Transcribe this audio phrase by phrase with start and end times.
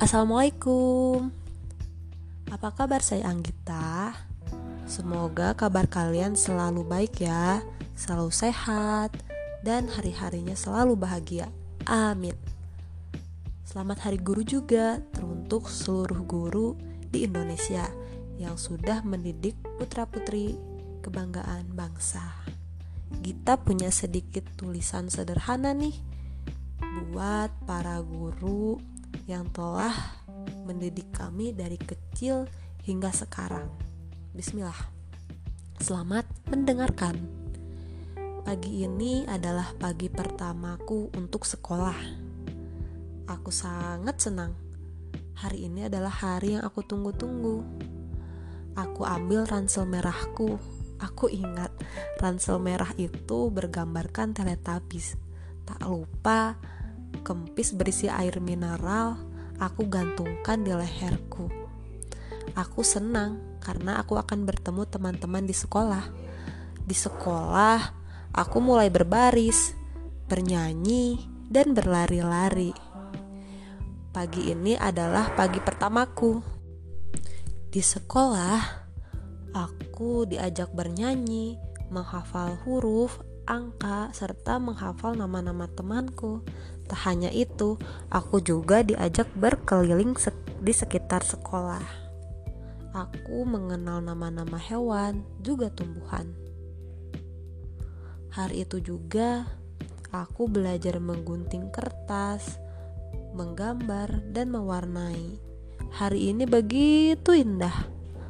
[0.00, 1.28] Assalamualaikum.
[2.48, 4.16] Apa kabar saya Anggita?
[4.88, 7.60] Semoga kabar kalian selalu baik ya
[7.92, 9.12] Selalu sehat
[9.60, 11.52] Dan hari-harinya selalu bahagia.
[11.84, 12.32] Amin.
[13.68, 16.80] Selamat Hari Guru juga Teruntuk seluruh guru
[17.12, 17.84] di Indonesia
[18.40, 20.56] Yang sudah mendidik putra-putri
[21.04, 22.24] kebanggaan bangsa.
[23.20, 25.92] Gita punya sedikit tulisan sederhana nih
[27.12, 28.80] buat para guru
[29.26, 29.92] yang telah
[30.66, 32.46] mendidik kami dari kecil
[32.84, 33.70] hingga sekarang.
[34.34, 34.76] Bismillah.
[35.80, 37.16] Selamat mendengarkan.
[38.44, 41.98] Pagi ini adalah pagi pertamaku untuk sekolah.
[43.30, 44.56] Aku sangat senang.
[45.38, 47.62] Hari ini adalah hari yang aku tunggu-tunggu.
[48.74, 50.58] Aku ambil ransel merahku.
[51.00, 51.72] Aku ingat
[52.20, 55.16] ransel merah itu bergambarkan teletubbies.
[55.64, 56.60] Tak lupa
[57.22, 59.18] kempis berisi air mineral
[59.60, 61.46] aku gantungkan di leherku.
[62.56, 66.08] Aku senang karena aku akan bertemu teman-teman di sekolah.
[66.80, 67.78] Di sekolah,
[68.34, 69.76] aku mulai berbaris,
[70.26, 72.74] bernyanyi, dan berlari-lari.
[74.10, 76.42] Pagi ini adalah pagi pertamaku.
[77.70, 78.58] Di sekolah,
[79.54, 83.18] aku diajak bernyanyi, menghafal huruf,
[83.50, 86.46] angka, serta menghafal nama-nama temanku.
[86.86, 87.78] Tak hanya itu,
[88.10, 90.14] aku juga diajak berkeliling
[90.62, 91.82] di sekitar sekolah.
[92.90, 96.34] Aku mengenal nama-nama hewan, juga tumbuhan.
[98.30, 99.46] Hari itu juga
[100.10, 102.58] aku belajar menggunting kertas,
[103.34, 105.38] menggambar, dan mewarnai.
[105.90, 107.74] Hari ini begitu indah.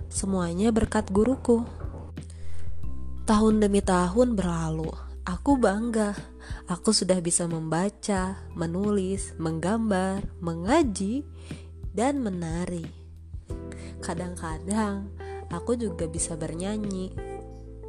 [0.08, 1.79] Semuanya berkat guruku.
[3.30, 4.90] Tahun demi tahun berlalu,
[5.22, 6.18] aku bangga
[6.66, 11.22] aku sudah bisa membaca, menulis, menggambar, mengaji,
[11.94, 12.82] dan menari.
[14.02, 15.14] Kadang-kadang
[15.46, 17.14] aku juga bisa bernyanyi,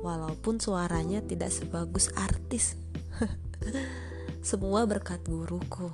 [0.05, 2.77] walaupun suaranya tidak sebagus artis.
[4.45, 5.89] Semua berkat guruku.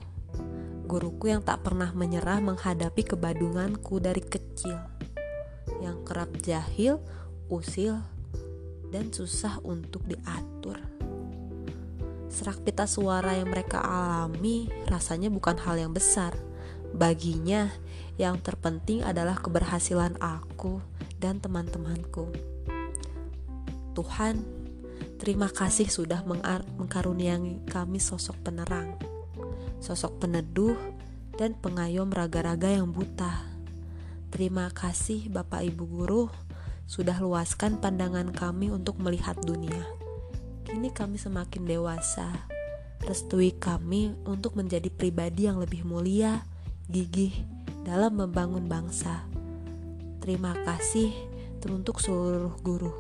[0.91, 4.75] Guruku yang tak pernah menyerah menghadapi kebadunganku dari kecil.
[5.79, 6.99] Yang kerap jahil,
[7.47, 8.16] usil,
[8.91, 10.79] dan susah untuk diatur.
[12.27, 16.35] Serak pita suara yang mereka alami rasanya bukan hal yang besar.
[16.93, 17.67] Baginya,
[18.15, 20.79] yang terpenting adalah keberhasilan aku
[21.19, 22.31] dan teman-temanku.
[23.97, 24.45] Tuhan,
[25.17, 26.21] terima kasih sudah
[26.77, 28.95] mengkaruniai kami sosok penerang,
[29.81, 30.77] sosok peneduh,
[31.37, 33.45] dan pengayom raga-raga yang buta.
[34.33, 36.47] Terima kasih Bapak Ibu Guru
[36.87, 39.83] sudah luaskan pandangan kami untuk melihat dunia.
[40.63, 42.47] Kini kami semakin dewasa.
[43.03, 46.47] Restui kami untuk menjadi pribadi yang lebih mulia,
[46.87, 47.35] gigih
[47.83, 49.27] dalam membangun bangsa.
[50.23, 51.11] Terima kasih
[51.59, 52.95] teruntuk seluruh guru.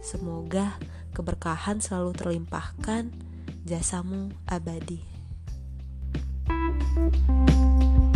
[0.00, 0.78] Semoga
[1.12, 3.10] keberkahan selalu terlimpahkan,
[3.66, 5.12] jasamu abadi.
[6.94, 7.16] thank
[7.82, 8.13] you